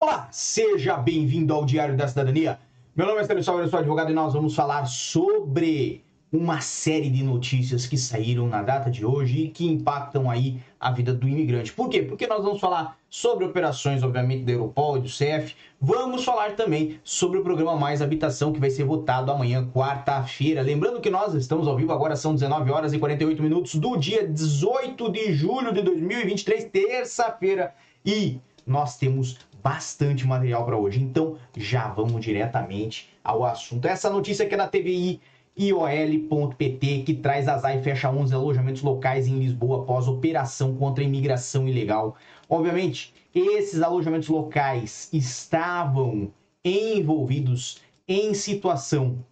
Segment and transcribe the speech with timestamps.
[0.00, 2.60] Olá, seja bem-vindo ao Diário da Cidadania.
[2.94, 7.24] Meu nome é Stanislau, eu sou advogado e nós vamos falar sobre uma série de
[7.24, 11.72] notícias que saíram na data de hoje e que impactam aí a vida do imigrante.
[11.72, 12.00] Por quê?
[12.00, 15.56] Porque nós vamos falar sobre operações, obviamente, da Europol e do CF.
[15.80, 20.62] Vamos falar também sobre o programa Mais Habitação, que vai ser votado amanhã, quarta-feira.
[20.62, 24.28] Lembrando que nós estamos ao vivo agora, são 19 horas e 48 minutos do dia
[24.28, 27.74] 18 de julho de 2023, terça-feira.
[28.06, 30.98] E nós temos bastante material para hoje.
[30.98, 33.86] Então, já vamos diretamente ao assunto.
[33.86, 35.20] Essa notícia aqui é da TVI
[35.58, 41.06] IOL.pt, que traz a ZAI fecha 11 alojamentos locais em Lisboa após operação contra a
[41.06, 42.16] imigração ilegal.
[42.48, 46.32] Obviamente, esses alojamentos locais estavam
[46.64, 49.22] envolvidos em situação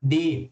[0.00, 0.50] de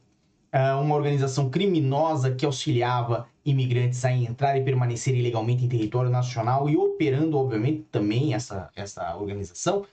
[0.81, 6.77] uma organização criminosa que auxiliava imigrantes a entrar e permanecer ilegalmente em território nacional e
[6.77, 9.85] operando, obviamente, também essa, essa organização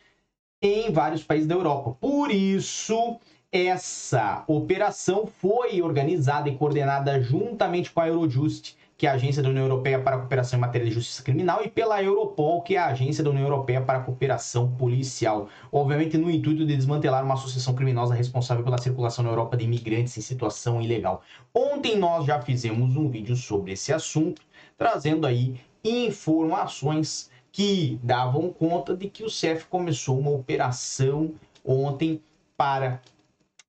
[0.62, 1.96] em vários países da Europa.
[2.00, 3.18] Por isso,
[3.52, 9.48] essa operação foi organizada e coordenada juntamente com a Eurojust, que é a Agência da
[9.48, 12.80] União Europeia para a Cooperação em Matéria de Justiça Criminal, e pela Europol, que é
[12.80, 15.48] a Agência da União Europeia para a Cooperação Policial.
[15.72, 20.18] Obviamente, no intuito de desmantelar uma associação criminosa responsável pela circulação na Europa de imigrantes
[20.18, 21.24] em situação ilegal.
[21.56, 24.42] Ontem nós já fizemos um vídeo sobre esse assunto,
[24.78, 31.32] trazendo aí informações que davam conta de que o CEF começou uma operação
[31.64, 32.22] ontem
[32.58, 33.00] para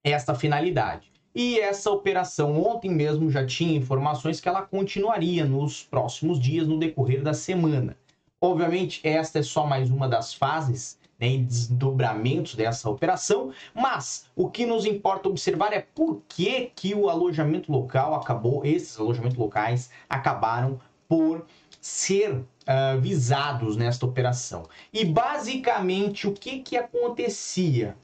[0.02, 1.08] esta finalidade.
[1.34, 6.78] E essa operação ontem mesmo já tinha informações que ela continuaria nos próximos dias, no
[6.78, 7.96] decorrer da semana.
[8.40, 14.50] Obviamente, esta é só mais uma das fases né, e desdobramentos dessa operação, mas o
[14.50, 19.90] que nos importa observar é por que, que o alojamento local acabou, esses alojamentos locais
[20.08, 21.46] acabaram por
[21.80, 24.64] ser uh, visados nesta operação.
[24.92, 27.96] E basicamente o que, que acontecia?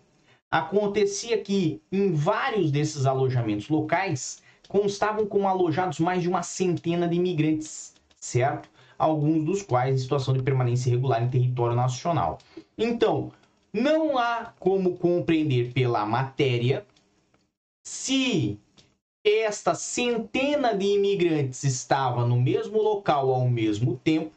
[0.50, 7.16] Acontecia que em vários desses alojamentos locais constavam como alojados mais de uma centena de
[7.16, 8.68] imigrantes, certo?
[8.98, 12.38] Alguns dos quais em situação de permanência irregular em território nacional.
[12.78, 13.30] Então,
[13.72, 16.86] não há como compreender pela matéria
[17.84, 18.58] se
[19.24, 24.32] esta centena de imigrantes estava no mesmo local ao mesmo tempo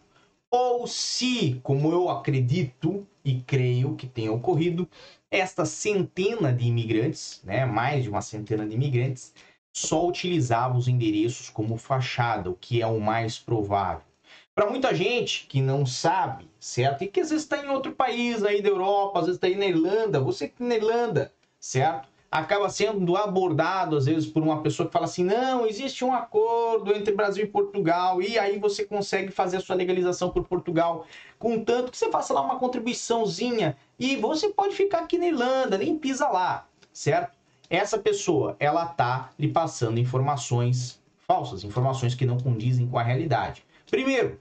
[0.51, 4.87] ou se, como eu acredito e creio que tenha ocorrido,
[5.31, 9.33] esta centena de imigrantes, né, mais de uma centena de imigrantes,
[9.71, 14.01] só utilizava os endereços como fachada, o que é o mais provável.
[14.53, 17.03] Para muita gente que não sabe, certo?
[17.03, 19.65] E que às vezes está em outro país aí da Europa, às vezes está na
[19.65, 22.09] Irlanda, você que está na Irlanda, certo?
[22.31, 26.93] Acaba sendo abordado às vezes por uma pessoa que fala assim: não, existe um acordo
[26.93, 31.05] entre Brasil e Portugal, e aí você consegue fazer a sua legalização por Portugal,
[31.37, 35.97] contanto que você faça lá uma contribuiçãozinha e você pode ficar aqui na Irlanda, nem
[35.97, 37.37] pisa lá, certo?
[37.69, 43.63] Essa pessoa, ela tá lhe passando informações falsas, informações que não condizem com a realidade.
[43.89, 44.39] Primeiro,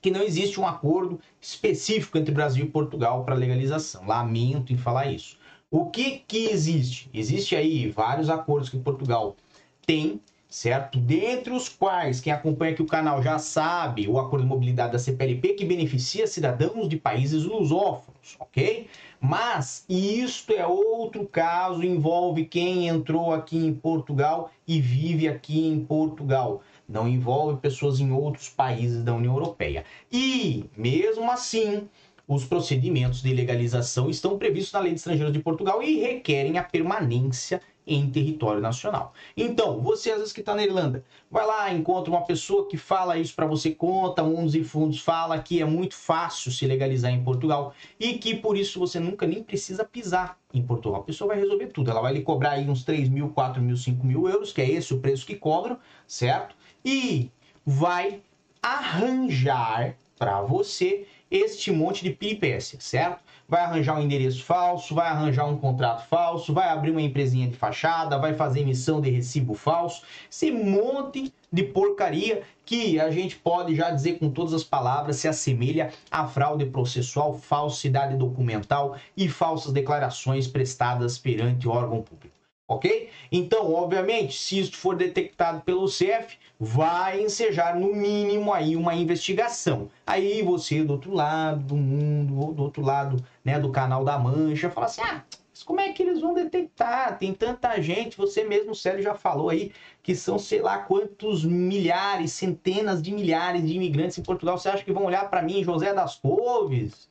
[0.00, 4.06] que não existe um acordo específico entre Brasil e Portugal para legalização.
[4.06, 5.37] Lamento em falar isso.
[5.70, 7.10] O que que existe?
[7.12, 9.36] Existe aí vários acordos que Portugal
[9.84, 10.18] tem,
[10.48, 10.98] certo?
[10.98, 14.98] Dentre os quais, quem acompanha aqui o canal já sabe, o acordo de mobilidade da
[14.98, 18.86] CPLP que beneficia cidadãos de países lusófonos, ok?
[19.20, 25.84] Mas isto é outro caso, envolve quem entrou aqui em Portugal e vive aqui em
[25.84, 26.62] Portugal.
[26.88, 29.84] Não envolve pessoas em outros países da União Europeia.
[30.10, 31.86] E, mesmo assim,
[32.28, 36.62] os procedimentos de legalização estão previstos na Lei de Estrangeiros de Portugal e requerem a
[36.62, 39.14] permanência em território nacional.
[39.34, 43.16] Então, você às vezes que está na Irlanda, vai lá, encontra uma pessoa que fala
[43.16, 47.24] isso para você, conta uns e fundos, fala que é muito fácil se legalizar em
[47.24, 51.00] Portugal e que por isso você nunca nem precisa pisar em Portugal.
[51.00, 53.76] A pessoa vai resolver tudo, ela vai lhe cobrar aí uns 3 mil, 4 mil,
[53.76, 56.54] 5 mil euros, que é esse o preço que cobram, certo?
[56.84, 57.30] E
[57.64, 58.20] vai
[58.62, 63.20] arranjar para você este monte de peripécia, certo?
[63.48, 67.56] Vai arranjar um endereço falso, vai arranjar um contrato falso, vai abrir uma empresinha de
[67.56, 73.74] fachada, vai fazer emissão de recibo falso, esse monte de porcaria que a gente pode
[73.74, 79.72] já dizer com todas as palavras se assemelha a fraude processual, falsidade documental e falsas
[79.72, 82.27] declarações prestadas perante órgão público
[82.68, 83.08] ok?
[83.32, 89.88] Então, obviamente, se isso for detectado pelo CF, vai ensejar no mínimo aí uma investigação.
[90.06, 94.18] Aí você do outro lado do mundo, ou do outro lado, né, do canal da
[94.18, 97.18] Mancha, fala assim: "Ah, mas como é que eles vão detectar?
[97.18, 99.72] Tem tanta gente, você mesmo, Célio, já falou aí
[100.02, 104.58] que são sei lá quantos milhares, centenas de milhares de imigrantes em Portugal.
[104.58, 107.08] Você acha que vão olhar para mim, José das Couves?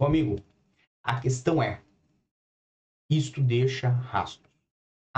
[0.00, 0.36] Ô, amigo,
[1.04, 1.80] a questão é,
[3.10, 4.47] isto deixa rastro.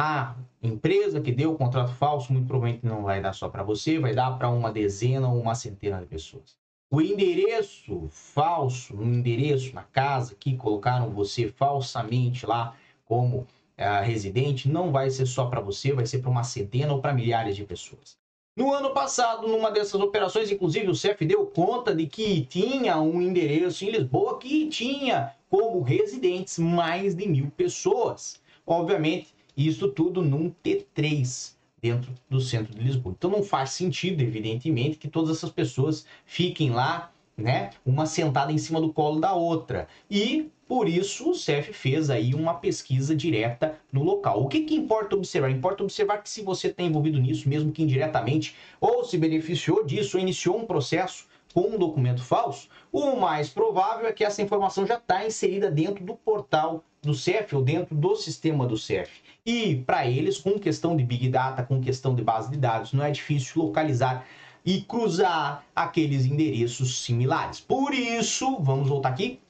[0.02, 3.98] A empresa que deu o contrato falso muito provavelmente não vai dar só para você,
[3.98, 6.56] vai dar para uma dezena ou uma centena de pessoas.
[6.90, 12.74] O endereço falso, um endereço na casa que colocaram você falsamente lá
[13.04, 17.02] como uh, residente, não vai ser só para você, vai ser para uma centena ou
[17.02, 18.16] para milhares de pessoas.
[18.56, 23.20] No ano passado, numa dessas operações, inclusive o CEF deu conta de que tinha um
[23.20, 28.40] endereço em Lisboa que tinha como residentes mais de mil pessoas.
[28.66, 33.14] Obviamente, isso tudo num T3 dentro do centro de Lisboa.
[33.16, 38.58] Então não faz sentido, evidentemente, que todas essas pessoas fiquem lá, né, uma sentada em
[38.58, 39.88] cima do colo da outra.
[40.10, 44.42] E por isso o CEF fez aí uma pesquisa direta no local.
[44.42, 45.50] O que, que importa observar?
[45.50, 50.16] Importa observar que se você está envolvido nisso, mesmo que indiretamente, ou se beneficiou disso,
[50.16, 54.86] ou iniciou um processo com um documento falso, o mais provável é que essa informação
[54.86, 59.10] já está inserida dentro do portal do CEF ou dentro do sistema do CEF.
[59.44, 63.04] E para eles, com questão de Big Data, com questão de base de dados, não
[63.04, 64.26] é difícil localizar
[64.64, 67.60] e cruzar aqueles endereços similares.
[67.60, 69.40] Por isso, vamos voltar aqui.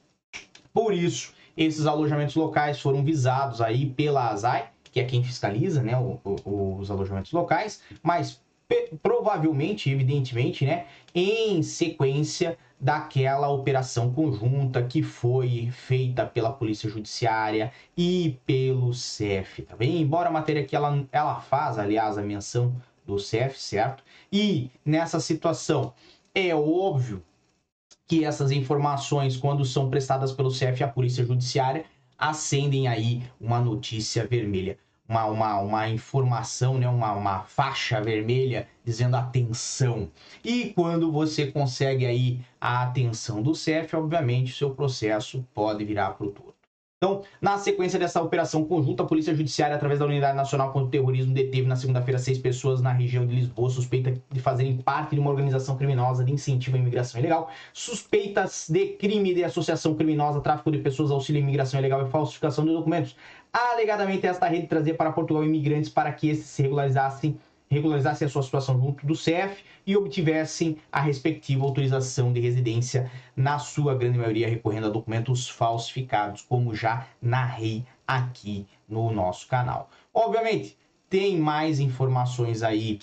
[0.73, 5.93] Por isso, esses alojamentos locais foram visados aí pela ASAI, que é quem fiscaliza né,
[6.45, 8.41] os alojamentos locais, mas
[9.03, 18.39] provavelmente, evidentemente, né, em sequência daquela operação conjunta que foi feita pela Polícia Judiciária e
[18.47, 20.01] pelo CEF, tá bem?
[20.01, 22.75] Embora a matéria que ela, ela faz, aliás, a menção
[23.07, 24.03] do CEF, certo?
[24.33, 25.93] E nessa situação,
[26.35, 27.23] é óbvio
[28.07, 31.85] que essas informações, quando são prestadas pelo CEF à Polícia Judiciária,
[32.19, 34.79] acendem aí uma notícia vermelha
[35.11, 36.89] uma, uma, uma informação, né?
[36.89, 40.09] uma, uma faixa vermelha dizendo atenção.
[40.45, 46.27] E quando você consegue aí a atenção do CEF, obviamente, seu processo pode virar para
[46.29, 46.60] o todo.
[47.03, 50.91] Então, na sequência dessa operação conjunta, a Polícia Judiciária, através da Unidade Nacional contra o
[50.91, 55.19] Terrorismo, deteve na segunda-feira seis pessoas na região de Lisboa, suspeitas de fazerem parte de
[55.19, 60.71] uma organização criminosa de incentivo à imigração ilegal, suspeitas de crime de associação criminosa, tráfico
[60.71, 63.17] de pessoas, auxílio à imigração ilegal e falsificação de documentos.
[63.51, 67.41] Alegadamente, esta rede trazia para Portugal imigrantes para que esses se regularizassem
[67.71, 73.59] regularizassem a sua situação junto do CEF e obtivessem a respectiva autorização de residência, na
[73.59, 79.89] sua grande maioria recorrendo a documentos falsificados, como já narrei aqui no nosso canal.
[80.13, 80.77] Obviamente,
[81.09, 82.99] tem mais informações aí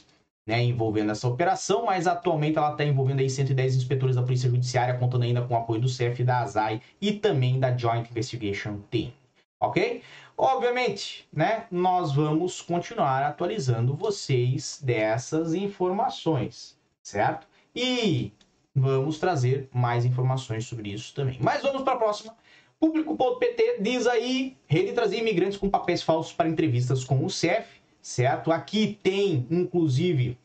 [0.48, 4.98] né, envolvendo essa operação, mas atualmente ela está envolvendo aí 110 inspetores da Polícia Judiciária,
[4.98, 9.12] contando ainda com o apoio do CEF, da ASAI e também da Joint Investigation Team.
[9.60, 10.02] Ok?
[10.38, 17.48] Obviamente, né, nós vamos continuar atualizando vocês dessas informações, certo?
[17.75, 18.31] E
[18.75, 21.39] vamos trazer mais informações sobre isso também.
[21.42, 22.36] Mas vamos para a próxima.
[22.80, 28.51] Público.pt diz aí, rede trazer imigrantes com papéis falsos para entrevistas com o CEF, certo?
[28.51, 30.38] Aqui tem, inclusive,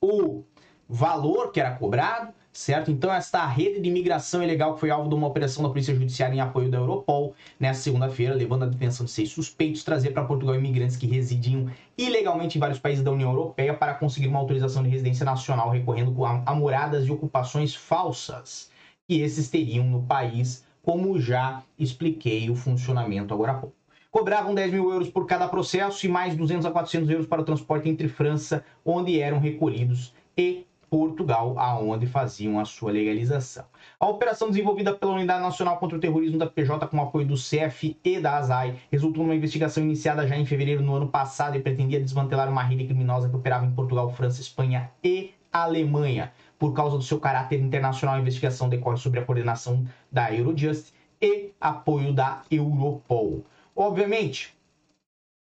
[0.00, 0.44] o
[0.88, 2.90] valor que era cobrado, certo?
[2.90, 6.36] Então, esta rede de imigração ilegal que foi alvo de uma operação da Polícia Judiciária
[6.36, 10.54] em apoio da Europol nessa segunda-feira, levando a detenção de seis suspeitos, trazer para Portugal
[10.54, 11.68] imigrantes que residiam
[11.98, 16.24] ilegalmente em vários países da União Europeia para conseguir uma autorização de residência nacional, recorrendo
[16.24, 18.70] a, a moradas e ocupações falsas
[19.06, 23.76] que esses teriam no país, como já expliquei o funcionamento agora há pouco.
[24.12, 27.44] Cobravam 10 mil euros por cada processo e mais 200 a 400 euros para o
[27.44, 33.64] transporte entre França, onde eram recolhidos, e Portugal, aonde faziam a sua legalização.
[33.98, 37.96] A operação desenvolvida pela Unidade Nacional contra o Terrorismo da PJ com apoio do CEF
[38.04, 42.00] e da ASAI resultou numa investigação iniciada já em fevereiro do ano passado e pretendia
[42.00, 46.32] desmantelar uma rede criminosa que operava em Portugal, França, Espanha e Alemanha.
[46.58, 51.52] Por causa do seu caráter internacional, a investigação decorre sobre a coordenação da Eurojust e
[51.60, 53.44] apoio da Europol.
[53.76, 54.54] Obviamente,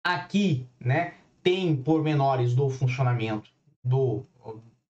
[0.04, 3.50] aqui, né, tem pormenores do funcionamento
[3.84, 4.26] do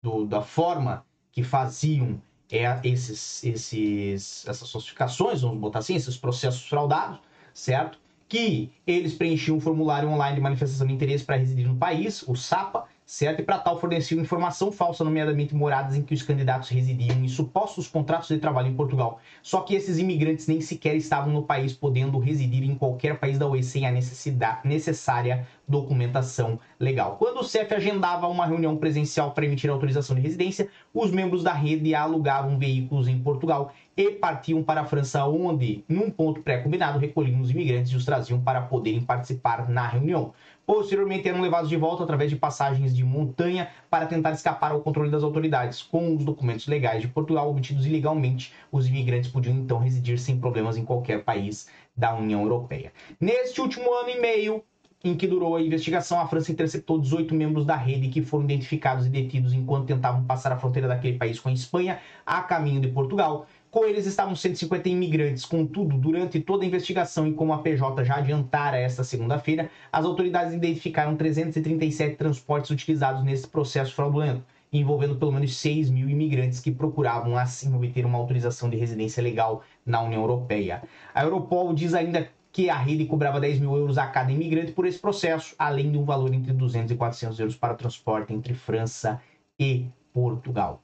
[0.02, 6.66] do, da forma que faziam é, esses, esses, essas falsificações, vamos botar assim, esses processos
[6.66, 7.20] fraudados,
[7.52, 7.98] certo?
[8.28, 12.34] Que eles preenchiam um formulário online de manifestação de interesse para residir no país, o
[12.34, 13.40] SAPA, certo?
[13.40, 17.88] E para tal forneciam informação falsa, nomeadamente moradas em que os candidatos residiam e supostos
[17.88, 19.18] contratos de trabalho em Portugal.
[19.42, 23.48] Só que esses imigrantes nem sequer estavam no país, podendo residir em qualquer país da
[23.48, 27.16] UE sem a necessidade, necessária documentação legal.
[27.16, 31.52] Quando o CEF agendava uma reunião presencial para emitir autorização de residência, os membros da
[31.52, 37.40] rede alugavam veículos em Portugal e partiam para a França, onde, num ponto pré-combinado, recolhiam
[37.40, 40.32] os imigrantes e os traziam para poderem participar na reunião.
[40.70, 45.10] Posteriormente eram levados de volta através de passagens de montanha para tentar escapar ao controle
[45.10, 45.82] das autoridades.
[45.82, 50.76] Com os documentos legais de Portugal obtidos ilegalmente, os imigrantes podiam então residir sem problemas
[50.76, 52.92] em qualquer país da União Europeia.
[53.20, 54.62] Neste último ano e meio,
[55.02, 59.06] em que durou a investigação, a França interceptou 18 membros da rede que foram identificados
[59.06, 62.86] e detidos enquanto tentavam passar a fronteira daquele país com a Espanha a caminho de
[62.86, 63.48] Portugal.
[63.70, 65.44] Com eles estavam 150 imigrantes.
[65.44, 70.52] Contudo, durante toda a investigação e como a PJ já adiantara esta segunda-feira, as autoridades
[70.52, 77.38] identificaram 337 transportes utilizados nesse processo fraudulento, envolvendo pelo menos 6 mil imigrantes que procuravam
[77.38, 80.82] assim obter uma autorização de residência legal na União Europeia.
[81.14, 84.84] A Europol diz ainda que a rede cobrava 10 mil euros a cada imigrante por
[84.84, 89.22] esse processo, além de um valor entre 200 e 400 euros para transporte entre França
[89.56, 90.82] e Portugal.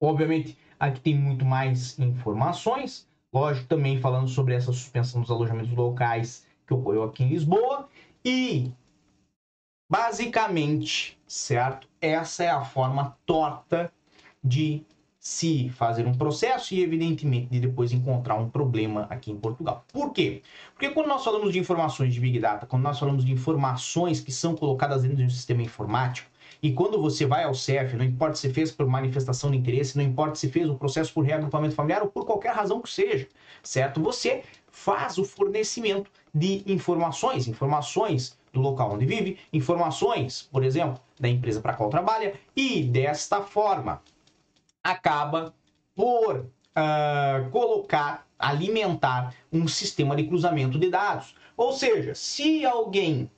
[0.00, 3.08] Obviamente, Aqui tem muito mais informações.
[3.32, 7.88] Lógico, também falando sobre essa suspensão dos alojamentos locais que ocorreu aqui em Lisboa.
[8.24, 8.72] E,
[9.90, 11.88] basicamente, certo?
[12.00, 13.92] Essa é a forma torta
[14.42, 14.84] de
[15.18, 19.84] se fazer um processo e, evidentemente, de depois encontrar um problema aqui em Portugal.
[19.92, 20.42] Por quê?
[20.72, 24.30] Porque quando nós falamos de informações de Big Data, quando nós falamos de informações que
[24.30, 26.30] são colocadas dentro de um sistema informático,
[26.62, 30.04] e quando você vai ao CEF, não importa se fez por manifestação de interesse, não
[30.04, 33.28] importa se fez o processo por reagrupamento familiar ou por qualquer razão que seja,
[33.62, 34.02] certo?
[34.02, 41.28] Você faz o fornecimento de informações, informações do local onde vive, informações, por exemplo, da
[41.28, 44.02] empresa para qual trabalha, e desta forma
[44.82, 45.54] acaba
[45.94, 51.34] por uh, colocar, alimentar um sistema de cruzamento de dados.
[51.56, 53.30] Ou seja, se alguém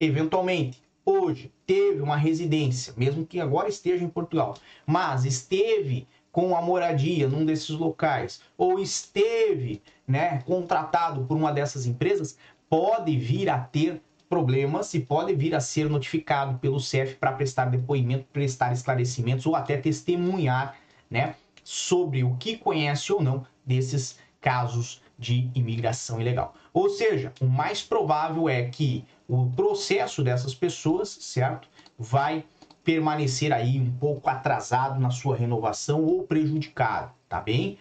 [0.00, 4.56] eventualmente hoje teve uma residência, mesmo que agora esteja em Portugal,
[4.86, 11.86] mas esteve com a moradia num desses locais ou esteve, né, contratado por uma dessas
[11.86, 12.36] empresas,
[12.68, 17.66] pode vir a ter problemas e pode vir a ser notificado pelo CEF para prestar
[17.66, 20.76] depoimento, prestar esclarecimentos ou até testemunhar,
[21.08, 26.54] né, sobre o que conhece ou não desses casos de imigração ilegal.
[26.72, 32.44] Ou seja, o mais provável é que o processo dessas pessoas, certo, vai
[32.82, 37.78] permanecer aí um pouco atrasado na sua renovação ou prejudicado, tá bem?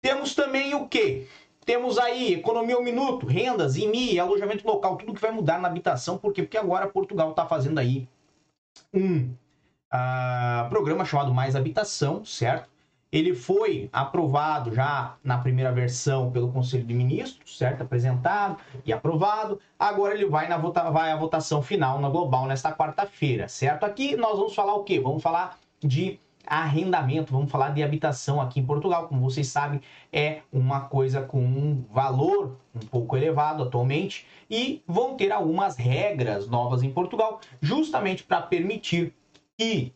[0.00, 1.26] Temos também o que?
[1.66, 6.16] Temos aí economia ao minuto, rendas, IMI, alojamento local, tudo que vai mudar na habitação,
[6.16, 6.42] por quê?
[6.42, 8.08] Porque agora Portugal está fazendo aí
[8.94, 9.34] um
[9.92, 12.69] uh, programa chamado Mais Habitação, certo?
[13.12, 17.82] Ele foi aprovado já na primeira versão pelo Conselho de Ministros, certo?
[17.82, 19.58] Apresentado e aprovado.
[19.78, 23.84] Agora ele vai, na vota vai à votação final na Global nesta quarta-feira, certo?
[23.84, 25.00] Aqui nós vamos falar o quê?
[25.00, 29.08] Vamos falar de arrendamento, vamos falar de habitação aqui em Portugal.
[29.08, 29.80] Como vocês sabem,
[30.12, 36.48] é uma coisa com um valor um pouco elevado atualmente e vão ter algumas regras
[36.48, 39.14] novas em Portugal, justamente para permitir
[39.58, 39.92] que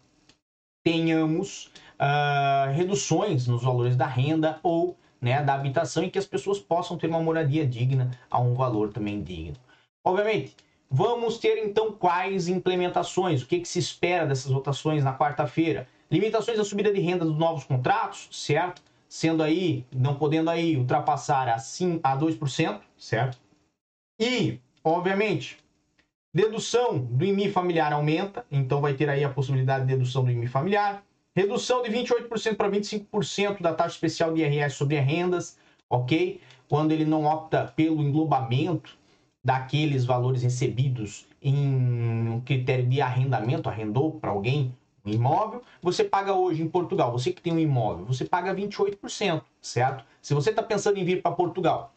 [0.84, 1.70] tenhamos
[2.00, 6.98] uh, reduções nos valores da renda ou né, da habitação e que as pessoas possam
[6.98, 9.56] ter uma moradia digna a um valor também digno.
[10.04, 10.54] Obviamente,
[10.90, 15.88] vamos ter então quais implementações, o que, que se espera dessas votações na quarta-feira.
[16.10, 18.82] Limitações à subida de renda dos novos contratos, certo?
[19.08, 23.38] Sendo aí, não podendo aí ultrapassar a, 5, a 2%, certo?
[24.20, 25.56] E, obviamente,
[26.32, 30.46] dedução do IMI familiar aumenta, então vai ter aí a possibilidade de dedução do IMI
[30.46, 31.02] familiar.
[31.36, 35.58] Redução de 28% para 25% da taxa especial de IRS sobre rendas,
[35.90, 36.40] ok?
[36.68, 38.96] Quando ele não opta pelo englobamento
[39.42, 44.74] daqueles valores recebidos em um critério de arrendamento, arrendou para alguém
[45.04, 49.42] um imóvel, você paga hoje em Portugal, você que tem um imóvel, você paga 28%,
[49.60, 50.04] certo?
[50.22, 51.92] Se você está pensando em vir para Portugal,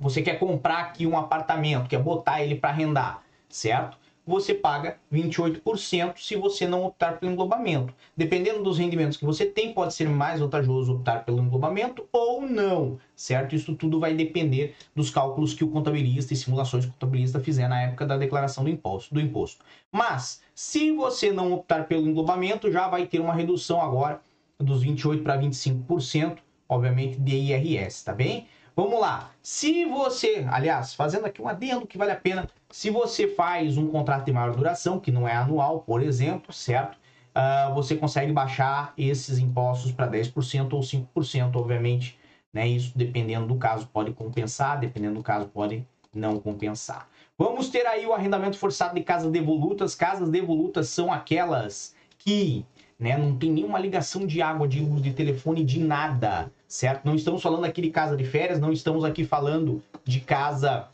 [0.00, 3.98] você quer comprar aqui um apartamento, quer botar ele para arrendar, certo?
[4.26, 7.92] Você paga 28% se você não optar pelo englobamento.
[8.16, 12.98] Dependendo dos rendimentos que você tem, pode ser mais vantajoso optar pelo englobamento ou não,
[13.16, 13.54] certo?
[13.54, 17.82] Isso tudo vai depender dos cálculos que o contabilista e simulações que contabilista fizer na
[17.82, 19.12] época da declaração do imposto.
[19.12, 19.64] Do imposto.
[19.90, 24.20] Mas, se você não optar pelo englobamento, já vai ter uma redução agora
[24.58, 26.38] dos 28% para 25%,
[26.68, 28.46] obviamente, de IRS, tá bem?
[28.74, 29.30] Vamos lá.
[29.42, 33.86] Se você, aliás, fazendo aqui um adendo que vale a pena, se você faz um
[33.88, 36.96] contrato de maior duração, que não é anual, por exemplo, certo?
[37.36, 42.18] Uh, você consegue baixar esses impostos para 10% ou 5%, obviamente.
[42.50, 42.66] Né?
[42.66, 47.08] Isso, dependendo do caso, pode compensar, dependendo do caso, pode não compensar.
[47.36, 49.94] Vamos ter aí o arrendamento forçado de casas devolutas.
[49.94, 52.64] Casas devolutas são aquelas que
[52.98, 57.04] né, não tem nenhuma ligação de água, de luz, de telefone, de nada certo?
[57.04, 60.88] Não estamos falando aqui de casa de férias, não estamos aqui falando de casa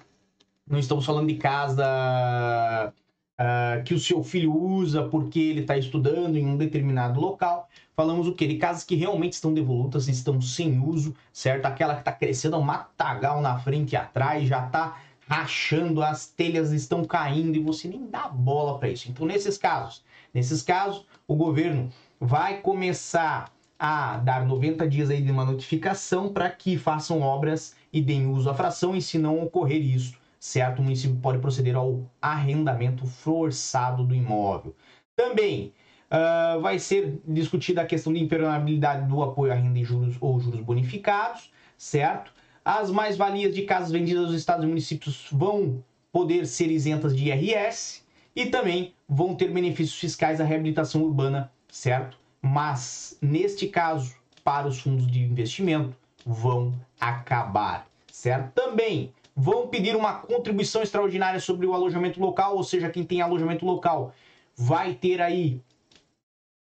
[0.68, 2.92] Não estamos falando de casa
[3.38, 7.68] uh, que o seu filho usa porque ele está estudando em um determinado local.
[7.94, 8.49] Falamos o quê?
[8.49, 11.66] De casas que realmente estão devolutas, estão sem uso, certo?
[11.66, 16.73] Aquela que está crescendo um matagal na frente e atrás, já está rachando, as telhas
[16.73, 19.08] estão caindo e você nem dá bola para isso.
[19.08, 20.02] Então, nesses casos,
[20.35, 21.88] nesses casos, o governo
[22.20, 28.00] vai começar a dar 90 dias aí de uma notificação para que façam obras e
[28.00, 30.80] deem uso à fração, e se não ocorrer isso, certo?
[30.80, 34.75] O município pode proceder ao arrendamento forçado do imóvel.
[35.16, 35.73] Também
[36.11, 40.40] uh, vai ser discutida a questão de impermeabilidade do apoio à renda em juros ou
[40.40, 42.32] juros bonificados, certo?
[42.64, 45.82] As mais-valias de casas vendidas aos estados e municípios vão
[46.12, 48.02] poder ser isentas de IRS
[48.35, 52.18] e também vão ter benefícios fiscais da reabilitação urbana, certo?
[52.40, 54.14] Mas, neste caso,
[54.45, 58.52] para os fundos de investimento, vão acabar, certo?
[58.52, 63.64] Também vão pedir uma contribuição extraordinária sobre o alojamento local, ou seja, quem tem alojamento
[63.64, 64.12] local
[64.57, 65.61] vai ter aí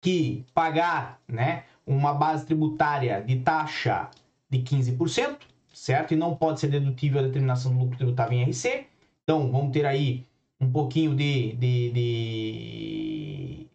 [0.03, 4.11] que pagar, né, uma base tributária de taxa
[4.51, 5.39] de 15%,
[5.73, 6.13] certo?
[6.13, 8.87] E não pode ser dedutível a determinação do lucro tributável em RC.
[9.23, 10.27] Então, vamos ter aí
[10.61, 13.34] um pouquinho de, de, de,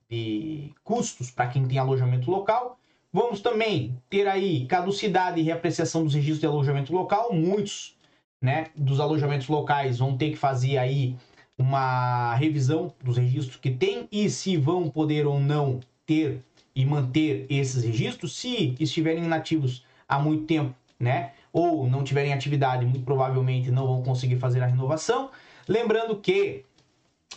[0.09, 2.79] de custos para quem tem alojamento local.
[3.11, 7.33] Vamos também ter aí caducidade e reapreciação dos registros de alojamento local.
[7.33, 7.95] Muitos
[8.41, 11.15] né, dos alojamentos locais vão ter que fazer aí
[11.57, 16.41] uma revisão dos registros que tem e se vão poder ou não ter
[16.75, 22.85] e manter esses registros, se estiverem inativos há muito tempo, né, ou não tiverem atividade,
[22.85, 25.29] muito provavelmente não vão conseguir fazer a renovação.
[25.67, 26.63] Lembrando que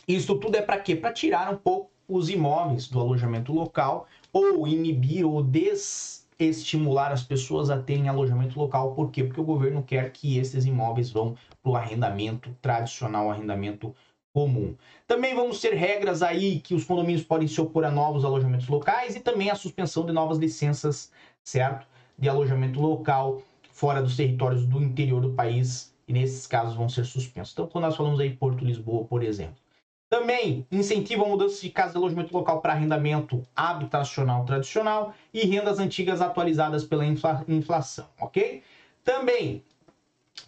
[0.07, 0.95] isso tudo é para quê?
[0.95, 7.23] Para tirar um pouco os imóveis do alojamento local ou inibir ou des estimular as
[7.23, 8.95] pessoas a terem alojamento local.
[8.95, 9.25] Por quê?
[9.25, 13.95] Porque o governo quer que esses imóveis vão para o arrendamento tradicional, arrendamento
[14.33, 14.75] comum.
[15.07, 19.15] Também vamos ter regras aí que os condomínios podem se opor a novos alojamentos locais
[19.15, 21.13] e também a suspensão de novas licenças,
[21.45, 21.87] certo?
[22.19, 27.05] De alojamento local fora dos territórios do interior do país e nesses casos vão ser
[27.05, 27.53] suspensos.
[27.53, 29.57] Então, quando nós falamos aí Porto Lisboa, por exemplo,
[30.13, 35.79] também incentiva a mudança de casa de alojamento local para arrendamento habitacional tradicional e rendas
[35.79, 38.63] antigas atualizadas pela infla inflação, ok?
[39.03, 39.65] Também,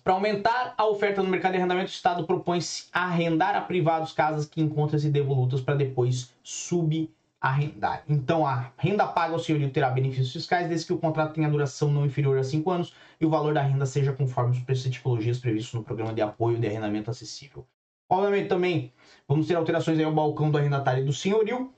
[0.04, 4.44] para aumentar a oferta no mercado de arrendamento, o Estado propõe-se arrendar a privados casas
[4.44, 8.04] que encontram-se devolutas para depois subarrendar.
[8.06, 11.90] Então, a renda paga ao senhorio terá benefícios fiscais desde que o contrato tenha duração
[11.90, 14.90] não inferior a 5 anos e o valor da renda seja conforme os preços e
[14.90, 17.66] tipologias previstos no Programa de Apoio de Arrendamento Acessível.
[18.08, 18.92] Obviamente também
[19.26, 21.72] vamos ter alterações aí ao balcão do arrendatário do senhorio,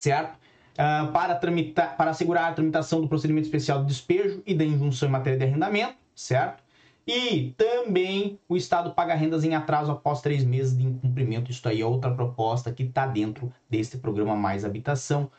[0.00, 0.36] certo?
[0.72, 5.08] Uh, para, tramitar, para assegurar a tramitação do procedimento especial de despejo e da injunção
[5.08, 6.62] em matéria de arrendamento, certo?
[7.06, 11.50] E também o Estado paga rendas em atraso após três meses de incumprimento.
[11.50, 15.30] Isso aí é outra proposta que está dentro desse programa Mais Habitação.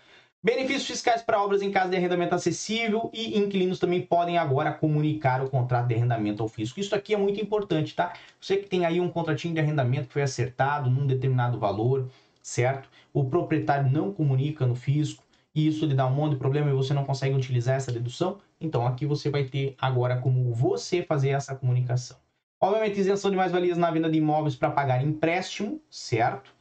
[0.46, 5.42] Benefícios fiscais para obras em casa de arrendamento acessível e inquilinos também podem agora comunicar
[5.42, 6.82] o contrato de arrendamento ao fisco.
[6.82, 8.12] Isso aqui é muito importante, tá?
[8.42, 12.10] Você que tem aí um contratinho de arrendamento que foi acertado num determinado valor,
[12.42, 12.90] certo?
[13.14, 15.24] O proprietário não comunica no fisco
[15.56, 18.40] e isso lhe dá um monte de problema e você não consegue utilizar essa dedução.
[18.60, 22.18] Então aqui você vai ter agora como você fazer essa comunicação.
[22.60, 26.54] Obviamente, isenção de mais-valias na venda de imóveis para pagar empréstimo, certo?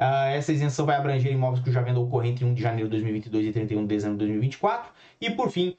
[0.00, 3.46] Uh, essa isenção vai abranger imóveis cuja venda ocorre entre 1 de janeiro de 2022
[3.46, 4.90] e 31 de dezembro de 2024.
[5.20, 5.76] E por fim,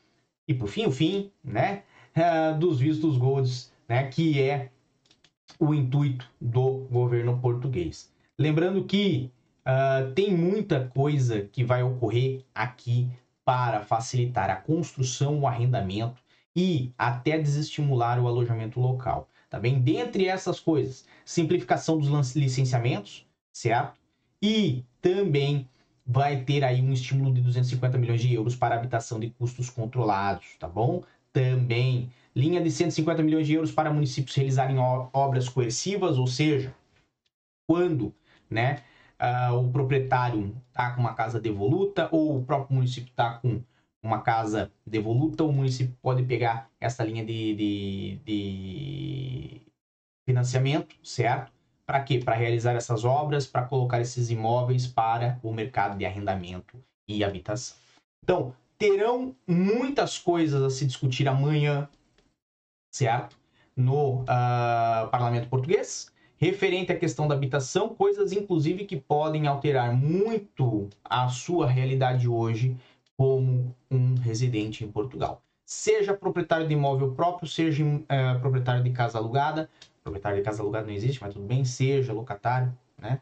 [0.47, 1.81] e por fim, o fim, né,
[2.15, 4.69] uh, dos vistos golds, né, que é
[5.59, 8.11] o intuito do governo português.
[8.37, 9.31] Lembrando que
[9.65, 13.07] uh, tem muita coisa que vai ocorrer aqui
[13.43, 16.21] para facilitar a construção, o arrendamento
[16.55, 19.27] e até desestimular o alojamento local.
[19.49, 19.79] Tá bem?
[19.79, 24.00] Dentre essas coisas, simplificação dos licenciamentos, certo?
[24.41, 25.69] E também
[26.05, 30.55] vai ter aí um estímulo de 250 milhões de euros para habitação de custos controlados,
[30.59, 31.03] tá bom?
[31.31, 36.73] Também linha de 150 milhões de euros para municípios realizarem obras coercivas, ou seja,
[37.67, 38.13] quando,
[38.49, 38.83] né,
[39.21, 43.61] uh, o proprietário está com uma casa devoluta ou o próprio município está com
[44.03, 49.61] uma casa devoluta, o município pode pegar essa linha de, de, de
[50.27, 51.51] financiamento, certo?
[51.91, 52.19] Para quê?
[52.19, 57.75] Para realizar essas obras, para colocar esses imóveis para o mercado de arrendamento e habitação.
[58.23, 61.89] Então, terão muitas coisas a se discutir amanhã,
[62.89, 63.37] certo?
[63.75, 70.87] No uh, parlamento português, referente à questão da habitação, coisas inclusive que podem alterar muito
[71.03, 72.77] a sua realidade hoje
[73.17, 79.17] como um residente em Portugal seja proprietário de imóvel próprio, seja uh, proprietário de casa
[79.17, 79.69] alugada,
[80.03, 83.21] proprietário de casa alugada não existe, mas tudo bem, seja locatário, né?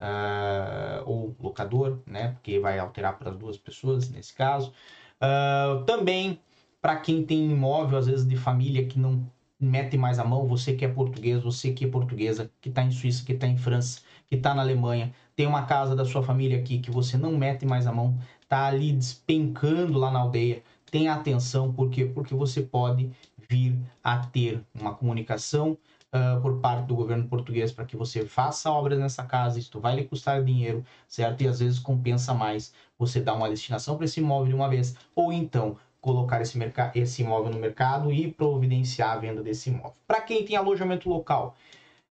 [0.00, 2.32] Uh, ou locador, né?
[2.32, 4.72] Porque vai alterar para as duas pessoas nesse caso.
[5.20, 6.40] Uh, também
[6.80, 10.72] para quem tem imóvel, às vezes de família que não mete mais a mão, você
[10.74, 14.00] que é português, você que é portuguesa, que está em Suíça, que está em França,
[14.26, 17.66] que está na Alemanha, tem uma casa da sua família aqui que você não mete
[17.66, 22.06] mais a mão, tá ali despencando lá na aldeia, tenha atenção, por quê?
[22.06, 25.76] Porque você pode vir a ter uma comunicação
[26.14, 29.96] uh, por parte do governo português para que você faça obras nessa casa, isso vai
[29.96, 31.42] lhe custar dinheiro, certo?
[31.42, 34.96] E às vezes compensa mais você dar uma destinação para esse imóvel de uma vez,
[35.14, 36.58] ou então colocar esse,
[36.94, 39.94] esse imóvel no mercado e providenciar a venda desse imóvel.
[40.06, 41.54] Para quem tem alojamento local,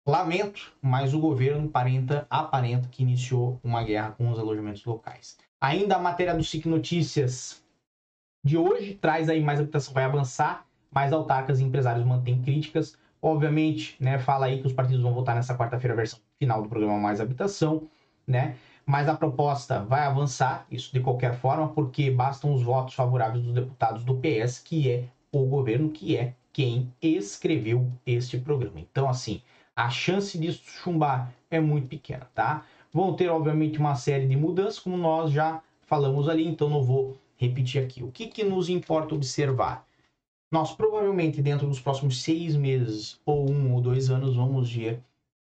[0.07, 5.38] lamento, mas o governo aparenta, aparenta que iniciou uma guerra com os alojamentos locais.
[5.61, 7.62] Ainda a matéria do SIC Notícias
[8.44, 12.96] de hoje traz aí mais habitação vai avançar, mais autarcas e empresários mantêm críticas.
[13.22, 16.68] Obviamente, né, fala aí que os partidos vão votar nessa quarta-feira a versão final do
[16.68, 17.88] programa Mais Habitação,
[18.26, 18.56] né?
[18.90, 23.54] mas a proposta vai avançar, isso de qualquer forma, porque bastam os votos favoráveis dos
[23.54, 28.80] deputados do PS, que é o governo, que é quem escreveu este programa.
[28.80, 29.42] Então, assim,
[29.76, 32.64] a chance disso chumbar é muito pequena, tá?
[32.92, 37.16] Vão ter, obviamente, uma série de mudanças, como nós já falamos ali, então não vou
[37.37, 38.02] repetir aqui.
[38.02, 39.87] O que, que nos importa observar?
[40.50, 45.00] Nós provavelmente, dentro dos próximos seis meses, ou um ou dois anos, vamos ver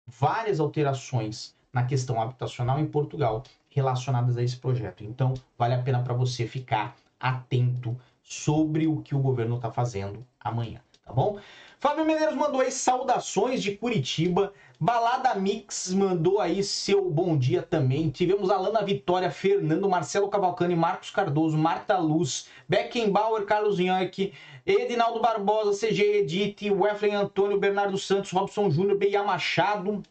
[0.06, 5.04] várias alterações na questão habitacional em Portugal relacionadas a esse projeto.
[5.04, 10.24] Então, vale a pena para você ficar atento sobre o que o governo está fazendo
[10.40, 10.80] amanhã,
[11.14, 11.38] bom?
[11.78, 14.52] Fábio Medeiros mandou aí saudações de Curitiba.
[14.80, 18.10] Balada Mix mandou aí seu bom dia também.
[18.10, 24.32] Tivemos Alana Vitória, Fernando, Marcelo Cavalcani, Marcos Cardoso, Marta Luz, Beckenbauer, Carlos Yanke,
[24.66, 30.02] Edinaldo Barbosa, CG Edith, Wesley Antônio, Bernardo Santos, Robson Júnior, Beia Machado,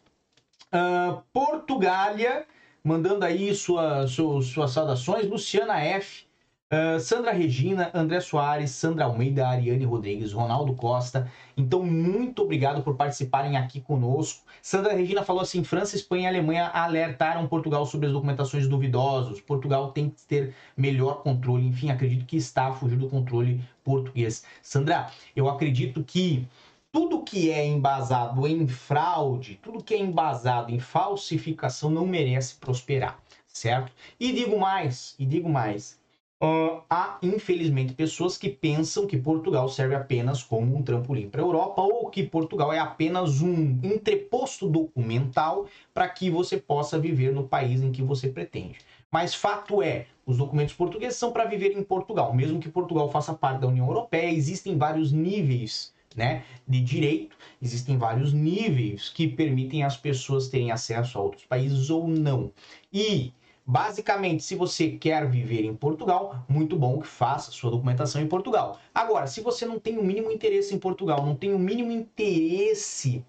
[0.74, 2.44] Uh, Portugália,
[2.82, 5.24] mandando aí sua, sua, suas saudações.
[5.24, 6.26] Luciana F.
[6.72, 11.30] Uh, Sandra Regina, André Soares, Sandra Almeida, Ariane Rodrigues, Ronaldo Costa.
[11.56, 14.42] Então, muito obrigado por participarem aqui conosco.
[14.62, 19.40] Sandra Regina falou assim: França, Espanha e Alemanha alertaram Portugal sobre as documentações duvidosas.
[19.40, 21.66] Portugal tem que ter melhor controle.
[21.66, 24.42] Enfim, acredito que está a fugir do controle português.
[24.62, 26.48] Sandra, eu acredito que
[26.90, 33.18] tudo que é embasado em fraude, tudo que é embasado em falsificação não merece prosperar,
[33.46, 33.92] certo?
[34.18, 35.98] E digo mais, e digo mais,
[36.42, 41.44] uh, há infelizmente pessoas que pensam que Portugal serve apenas como um trampolim para a
[41.44, 47.48] Europa ou que Portugal é apenas um entreposto documental para que você possa viver no
[47.48, 48.78] país em que você pretende.
[49.10, 52.34] Mas fato é, os documentos portugueses são para viver em Portugal.
[52.34, 57.96] Mesmo que Portugal faça parte da União Europeia, existem vários níveis né, de direito, existem
[57.96, 62.52] vários níveis que permitem as pessoas terem acesso a outros países ou não.
[62.92, 63.32] E
[63.66, 68.78] Basicamente, se você quer viver em Portugal, muito bom que faça sua documentação em Portugal.
[68.94, 73.24] Agora, se você não tem o mínimo interesse em Portugal, não tem o mínimo interesse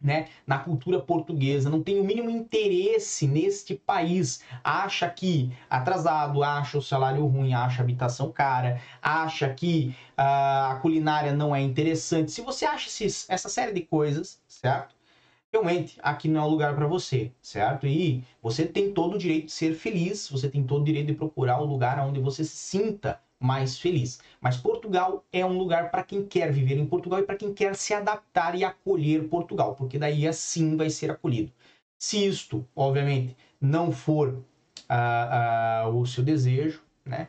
[0.00, 6.76] né, na cultura portuguesa, não tem o mínimo interesse neste país, acha que atrasado, acha
[6.78, 12.32] o salário ruim, acha a habitação cara, acha que uh, a culinária não é interessante.
[12.32, 15.01] Se você acha esses, essa série de coisas, certo?
[15.52, 17.86] Realmente, aqui não é o lugar para você, certo?
[17.86, 21.14] E você tem todo o direito de ser feliz, você tem todo o direito de
[21.14, 24.18] procurar o lugar onde você se sinta mais feliz.
[24.40, 27.74] Mas Portugal é um lugar para quem quer viver em Portugal e para quem quer
[27.76, 31.52] se adaptar e acolher Portugal, porque daí assim vai ser acolhido.
[31.98, 34.42] Se isto, obviamente, não for
[34.90, 37.28] uh, uh, o seu desejo, né?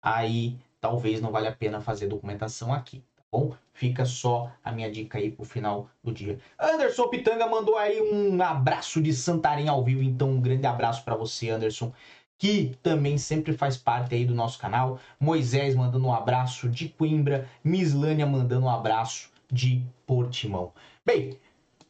[0.00, 3.02] Aí talvez não valha a pena fazer documentação aqui,
[3.34, 3.52] bom?
[3.72, 6.38] Fica só a minha dica aí pro final do dia.
[6.58, 11.16] Anderson Pitanga mandou aí um abraço de Santarém ao vivo, então um grande abraço para
[11.16, 11.92] você, Anderson
[12.36, 14.98] que também sempre faz parte aí do nosso canal.
[15.18, 20.72] Moisés mandando um abraço de Coimbra, Mislânia mandando um abraço de Portimão.
[21.06, 21.38] Bem,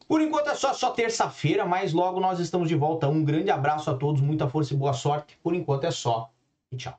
[0.06, 3.08] por enquanto é só, só terça-feira, mas logo nós estamos de volta.
[3.08, 5.36] Um grande abraço a todos, muita força e boa sorte.
[5.42, 6.30] Por enquanto é só
[6.70, 6.98] e tchau.